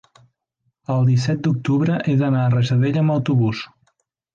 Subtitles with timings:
[0.93, 3.67] el disset d'octubre he d'anar a Rajadell amb autobús.